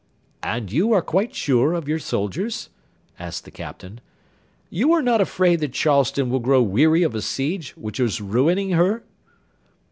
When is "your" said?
1.87-1.99